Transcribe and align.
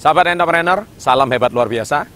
Sahabat 0.00 0.32
entrepreneur, 0.32 0.88
salam 0.96 1.28
hebat 1.28 1.52
luar 1.52 1.68
biasa. 1.68 2.08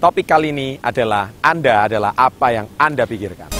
Topik 0.00 0.24
kali 0.24 0.56
ini 0.56 0.80
adalah 0.80 1.28
Anda 1.44 1.84
adalah 1.84 2.16
apa 2.16 2.48
yang 2.48 2.64
Anda 2.80 3.04
pikirkan. 3.04 3.52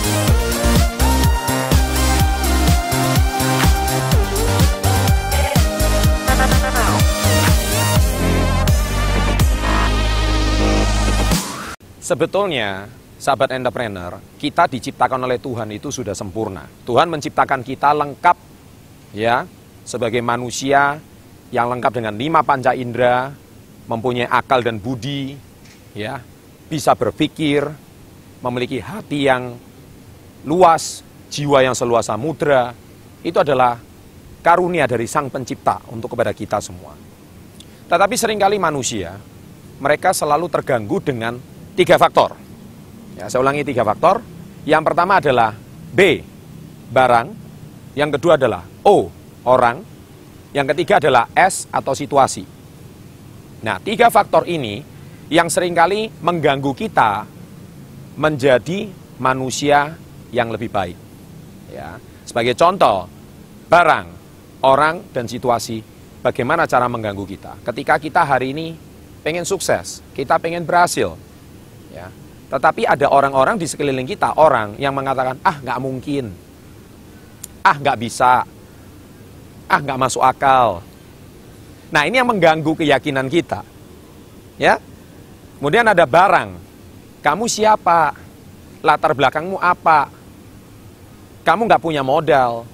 Sebetulnya, 12.01 12.89
sahabat 13.21 13.53
entrepreneur, 13.53 14.25
kita 14.41 14.73
diciptakan 14.73 15.29
oleh 15.29 15.37
Tuhan 15.37 15.69
itu 15.69 15.93
sudah 15.93 16.17
sempurna. 16.17 16.65
Tuhan 16.89 17.13
menciptakan 17.13 17.61
kita 17.61 17.93
lengkap 17.93 18.37
ya, 19.13 19.45
sebagai 19.85 20.25
manusia 20.25 20.97
yang 21.53 21.69
lengkap 21.69 21.93
dengan 21.93 22.15
lima 22.17 22.41
panca 22.47 22.73
indera, 22.73 23.50
mempunyai 23.91 24.31
akal 24.31 24.63
dan 24.63 24.79
budi, 24.79 25.35
ya, 25.99 26.23
bisa 26.71 26.95
berpikir, 26.95 27.67
memiliki 28.39 28.79
hati 28.79 29.27
yang 29.27 29.59
luas, 30.47 31.03
jiwa 31.27 31.67
yang 31.67 31.75
seluas 31.75 32.07
samudra, 32.07 32.71
itu 33.27 33.35
adalah 33.35 33.83
karunia 34.47 34.87
dari 34.87 35.11
Sang 35.11 35.27
Pencipta 35.27 35.83
untuk 35.91 36.15
kepada 36.15 36.31
kita 36.31 36.63
semua. 36.63 36.95
Tetapi 37.91 38.15
sering 38.15 38.39
kali 38.39 38.63
manusia, 38.63 39.19
mereka 39.83 40.15
selalu 40.15 40.47
terganggu 40.47 41.03
dengan 41.03 41.35
tiga 41.75 41.99
faktor. 41.99 42.39
Ya, 43.19 43.27
saya 43.27 43.43
ulangi 43.43 43.67
tiga 43.67 43.83
faktor. 43.83 44.23
Yang 44.63 44.83
pertama 44.87 45.19
adalah 45.19 45.51
B, 45.91 46.23
barang. 46.95 47.27
Yang 47.99 48.11
kedua 48.17 48.39
adalah 48.39 48.63
O, 48.87 49.11
orang. 49.43 49.83
Yang 50.55 50.79
ketiga 50.79 51.03
adalah 51.03 51.27
S 51.35 51.67
atau 51.75 51.91
situasi. 51.91 52.60
Nah, 53.61 53.77
tiga 53.81 54.09
faktor 54.09 54.49
ini 54.49 54.81
yang 55.29 55.53
sering 55.53 55.77
kali 55.77 56.09
mengganggu 56.25 56.73
kita 56.73 57.29
menjadi 58.17 58.89
manusia 59.21 59.95
yang 60.33 60.49
lebih 60.49 60.73
baik. 60.73 60.97
Ya, 61.71 62.01
sebagai 62.25 62.57
contoh, 62.57 63.07
barang, 63.69 64.07
orang, 64.65 65.07
dan 65.13 65.29
situasi, 65.29 65.85
bagaimana 66.25 66.67
cara 66.67 66.89
mengganggu 66.89 67.25
kita. 67.29 67.53
Ketika 67.63 68.01
kita 68.01 68.25
hari 68.25 68.57
ini 68.57 68.75
pengen 69.21 69.45
sukses, 69.45 70.01
kita 70.17 70.41
pengen 70.41 70.65
berhasil, 70.65 71.15
ya. 71.93 72.09
Tetapi 72.51 72.83
ada 72.83 73.07
orang-orang 73.07 73.55
di 73.61 73.71
sekeliling 73.71 74.09
kita, 74.09 74.35
orang 74.35 74.75
yang 74.83 74.91
mengatakan, 74.91 75.39
ah 75.47 75.63
nggak 75.63 75.79
mungkin, 75.79 76.35
ah 77.63 77.77
nggak 77.79 77.99
bisa, 78.03 78.43
ah 79.71 79.79
nggak 79.79 80.01
masuk 80.01 80.25
akal. 80.27 80.83
Nah 81.91 82.07
ini 82.07 82.23
yang 82.23 82.31
mengganggu 82.31 82.73
keyakinan 82.79 83.27
kita. 83.27 83.67
Ya, 84.57 84.79
kemudian 85.59 85.87
ada 85.87 86.07
barang. 86.07 86.55
Kamu 87.21 87.51
siapa? 87.51 88.15
Latar 88.81 89.13
belakangmu 89.13 89.61
apa? 89.61 90.09
Kamu 91.45 91.67
nggak 91.67 91.83
punya 91.83 92.01
modal. 92.07 92.65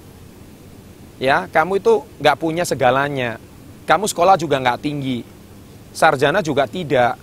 Ya, 1.17 1.49
kamu 1.49 1.81
itu 1.81 2.05
nggak 2.21 2.37
punya 2.37 2.63
segalanya. 2.63 3.41
Kamu 3.89 4.05
sekolah 4.05 4.37
juga 4.37 4.61
nggak 4.61 4.79
tinggi. 4.85 5.25
Sarjana 5.91 6.45
juga 6.45 6.69
tidak. 6.69 7.17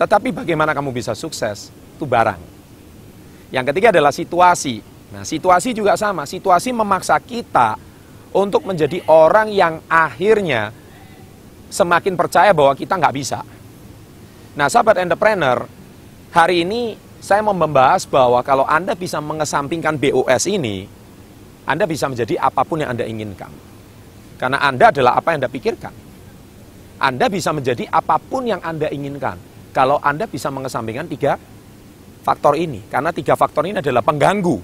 Tetapi 0.00 0.32
bagaimana 0.32 0.72
kamu 0.72 0.96
bisa 0.96 1.12
sukses? 1.12 1.68
Itu 1.94 2.08
barang. 2.08 2.40
Yang 3.52 3.64
ketiga 3.70 3.92
adalah 3.92 4.16
situasi. 4.16 4.80
Nah, 5.12 5.28
situasi 5.28 5.76
juga 5.76 5.92
sama. 6.00 6.24
Situasi 6.24 6.72
memaksa 6.72 7.20
kita 7.20 7.76
untuk 8.32 8.64
menjadi 8.64 9.04
orang 9.04 9.52
yang 9.52 9.84
akhirnya 9.92 10.72
semakin 11.72 12.14
percaya 12.20 12.52
bahwa 12.52 12.76
kita 12.76 13.00
nggak 13.00 13.16
bisa. 13.16 13.40
Nah, 14.52 14.68
sahabat 14.68 15.00
entrepreneur, 15.00 15.64
hari 16.28 16.68
ini 16.68 17.00
saya 17.24 17.40
mau 17.40 17.56
membahas 17.56 18.04
bahwa 18.04 18.44
kalau 18.44 18.68
Anda 18.68 18.92
bisa 18.92 19.24
mengesampingkan 19.24 19.96
BOS 19.96 20.44
ini, 20.52 20.84
Anda 21.64 21.88
bisa 21.88 22.12
menjadi 22.12 22.36
apa 22.36 22.60
pun 22.68 22.84
yang 22.84 22.92
Anda 22.92 23.08
inginkan. 23.08 23.48
Karena 24.36 24.60
Anda 24.60 24.92
adalah 24.92 25.16
apa 25.16 25.32
yang 25.32 25.40
Anda 25.40 25.48
pikirkan. 25.48 25.94
Anda 27.00 27.26
bisa 27.32 27.56
menjadi 27.56 27.88
apa 27.88 28.20
pun 28.20 28.44
yang 28.44 28.60
Anda 28.60 28.92
inginkan. 28.92 29.40
Kalau 29.72 29.96
Anda 30.04 30.28
bisa 30.28 30.52
mengesampingkan 30.52 31.08
tiga 31.08 31.40
faktor 32.20 32.54
ini. 32.60 32.84
Karena 32.92 33.10
tiga 33.10 33.32
faktor 33.34 33.64
ini 33.64 33.80
adalah 33.80 34.04
pengganggu 34.04 34.58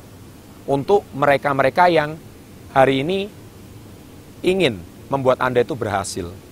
untuk 0.69 1.09
mereka-mereka 1.17 1.89
yang 1.89 2.15
hari 2.77 3.01
ini 3.01 3.27
ingin 4.45 4.77
membuat 5.09 5.41
Anda 5.41 5.65
itu 5.65 5.73
berhasil. 5.73 6.48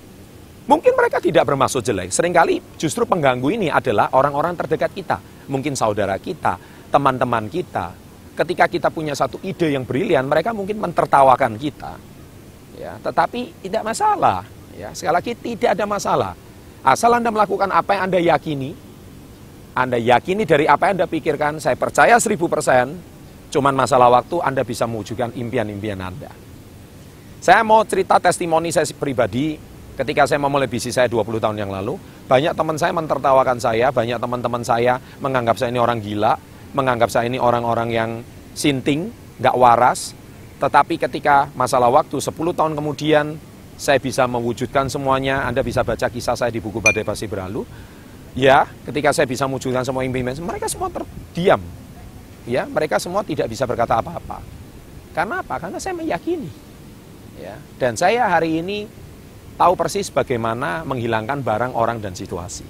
Mungkin 0.66 0.98
mereka 0.98 1.22
tidak 1.22 1.46
bermaksud 1.46 1.86
jelek. 1.86 2.10
Seringkali 2.10 2.74
justru 2.74 3.06
pengganggu 3.06 3.54
ini 3.54 3.70
adalah 3.70 4.10
orang-orang 4.10 4.58
terdekat 4.58 4.90
kita. 4.90 5.16
Mungkin 5.46 5.78
saudara 5.78 6.18
kita, 6.18 6.58
teman-teman 6.90 7.46
kita. 7.46 7.94
Ketika 8.34 8.66
kita 8.66 8.88
punya 8.90 9.14
satu 9.14 9.38
ide 9.46 9.78
yang 9.78 9.86
brilian, 9.86 10.26
mereka 10.26 10.50
mungkin 10.50 10.82
mentertawakan 10.82 11.54
kita. 11.54 11.94
Ya, 12.76 12.98
tetapi 12.98 13.54
tidak 13.62 13.82
masalah. 13.86 14.42
Ya, 14.74 14.90
sekali 14.92 15.14
lagi 15.14 15.32
tidak 15.38 15.70
ada 15.72 15.86
masalah. 15.88 16.32
Asal 16.82 17.14
Anda 17.14 17.30
melakukan 17.30 17.70
apa 17.72 17.96
yang 17.96 18.02
Anda 18.10 18.20
yakini, 18.20 18.70
Anda 19.72 19.96
yakini 20.02 20.44
dari 20.44 20.66
apa 20.68 20.90
yang 20.90 21.00
Anda 21.00 21.08
pikirkan, 21.08 21.62
saya 21.62 21.78
percaya 21.78 22.18
seribu 22.20 22.50
persen, 22.50 22.98
cuman 23.54 23.72
masalah 23.72 24.10
waktu 24.12 24.42
Anda 24.42 24.66
bisa 24.66 24.84
mewujudkan 24.84 25.32
impian-impian 25.32 26.02
Anda. 26.02 26.28
Saya 27.40 27.62
mau 27.62 27.80
cerita 27.86 28.18
testimoni 28.18 28.74
saya 28.74 28.84
pribadi 28.92 29.56
ketika 29.96 30.28
saya 30.28 30.38
memulai 30.38 30.68
bisnis 30.68 30.94
saya 30.94 31.08
20 31.08 31.40
tahun 31.40 31.56
yang 31.56 31.72
lalu. 31.72 31.96
Banyak 32.28 32.52
teman 32.52 32.76
saya 32.76 32.92
mentertawakan 32.92 33.58
saya, 33.58 33.88
banyak 33.90 34.20
teman-teman 34.20 34.62
saya 34.62 35.00
menganggap 35.18 35.56
saya 35.56 35.72
ini 35.72 35.80
orang 35.80 35.98
gila, 35.98 36.36
menganggap 36.76 37.08
saya 37.08 37.26
ini 37.26 37.40
orang-orang 37.40 37.88
yang 37.90 38.10
sinting, 38.52 39.10
gak 39.40 39.56
waras. 39.56 40.12
Tetapi 40.60 41.00
ketika 41.00 41.48
masalah 41.56 41.88
waktu 41.88 42.20
10 42.20 42.32
tahun 42.32 42.72
kemudian 42.76 43.36
saya 43.76 44.00
bisa 44.00 44.24
mewujudkan 44.24 44.88
semuanya, 44.88 45.44
Anda 45.44 45.60
bisa 45.60 45.84
baca 45.84 46.08
kisah 46.08 46.36
saya 46.36 46.52
di 46.52 46.60
buku 46.60 46.80
Badai 46.80 47.04
Pasti 47.04 47.28
Berlalu. 47.28 47.64
Ya, 48.36 48.68
ketika 48.84 49.16
saya 49.16 49.24
bisa 49.24 49.48
mewujudkan 49.48 49.84
semua 49.84 50.04
impian, 50.04 50.32
mereka 50.44 50.68
semua 50.68 50.92
terdiam. 50.92 51.60
Ya, 52.44 52.68
mereka 52.68 53.00
semua 53.00 53.24
tidak 53.24 53.48
bisa 53.48 53.64
berkata 53.64 54.00
apa-apa. 54.00 54.44
Karena 55.16 55.40
apa? 55.40 55.56
Karena 55.56 55.80
saya 55.80 55.96
meyakini 55.96 56.66
Ya. 57.36 57.60
Dan 57.76 58.00
saya 58.00 58.32
hari 58.32 58.64
ini 58.64 58.88
tahu 59.56 59.72
persis 59.74 60.12
bagaimana 60.12 60.84
menghilangkan 60.84 61.40
barang, 61.40 61.72
orang, 61.72 61.98
dan 61.98 62.12
situasi. 62.12 62.64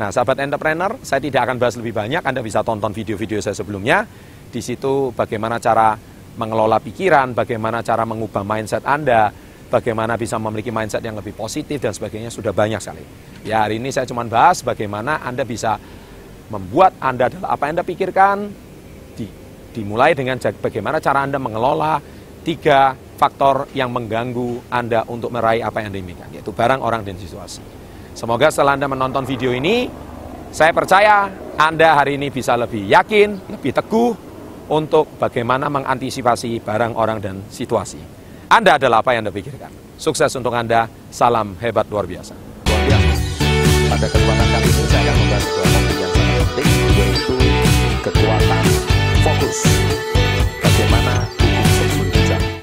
Nah, 0.00 0.08
sahabat 0.08 0.40
entrepreneur, 0.40 0.96
saya 1.04 1.20
tidak 1.20 1.48
akan 1.48 1.56
bahas 1.60 1.76
lebih 1.76 1.92
banyak. 1.92 2.24
Anda 2.24 2.40
bisa 2.40 2.64
tonton 2.64 2.92
video-video 2.92 3.40
saya 3.44 3.52
sebelumnya. 3.52 4.08
Di 4.48 4.64
situ 4.64 5.12
bagaimana 5.12 5.60
cara 5.60 5.96
mengelola 6.40 6.80
pikiran, 6.80 7.36
bagaimana 7.36 7.84
cara 7.84 8.08
mengubah 8.08 8.40
mindset 8.40 8.80
Anda, 8.88 9.28
bagaimana 9.68 10.16
bisa 10.16 10.40
memiliki 10.40 10.72
mindset 10.72 11.04
yang 11.04 11.20
lebih 11.20 11.36
positif 11.36 11.78
dan 11.78 11.92
sebagainya 11.92 12.32
sudah 12.32 12.50
banyak 12.50 12.80
sekali. 12.80 13.04
Ya, 13.44 13.64
hari 13.64 13.76
ini 13.76 13.92
saya 13.92 14.08
cuma 14.08 14.24
bahas 14.24 14.64
bagaimana 14.64 15.20
Anda 15.20 15.44
bisa 15.44 15.76
membuat 16.48 16.96
Anda 16.98 17.28
adalah 17.30 17.54
apa 17.54 17.62
yang 17.68 17.72
Anda 17.78 17.84
pikirkan, 17.86 18.36
di, 19.14 19.26
dimulai 19.76 20.16
dengan 20.16 20.40
bagaimana 20.40 20.98
cara 20.98 21.28
Anda 21.28 21.38
mengelola 21.38 22.02
tiga 22.42 22.96
faktor 23.20 23.68
yang 23.76 23.92
mengganggu 23.92 24.72
Anda 24.72 25.04
untuk 25.04 25.28
meraih 25.28 25.60
apa 25.60 25.84
yang 25.84 25.92
Anda 25.92 26.00
inginkan, 26.00 26.32
yaitu 26.32 26.56
barang, 26.56 26.80
orang, 26.80 27.04
dan 27.04 27.20
situasi. 27.20 27.60
Semoga 28.16 28.48
setelah 28.48 28.80
Anda 28.80 28.88
menonton 28.88 29.28
video 29.28 29.52
ini, 29.52 29.92
saya 30.48 30.72
percaya 30.72 31.28
Anda 31.60 32.00
hari 32.00 32.16
ini 32.16 32.32
bisa 32.32 32.56
lebih 32.56 32.88
yakin, 32.88 33.52
lebih 33.52 33.76
teguh 33.76 34.16
untuk 34.72 35.20
bagaimana 35.20 35.68
mengantisipasi 35.68 36.64
barang, 36.64 36.96
orang, 36.96 37.20
dan 37.20 37.44
situasi. 37.52 38.00
Anda 38.48 38.80
adalah 38.80 39.04
apa 39.04 39.12
yang 39.12 39.28
Anda 39.28 39.36
pikirkan. 39.36 40.00
Sukses 40.00 40.32
untuk 40.32 40.56
Anda, 40.56 40.88
salam 41.12 41.60
hebat 41.60 41.84
luar 41.92 42.08
biasa. 42.08 42.32
Luar 42.72 42.82
biasa. 42.88 43.12
Pada 43.92 44.06
kesempatan 44.08 44.46
kali 44.48 44.68
ini 44.72 44.84
saya 44.88 45.09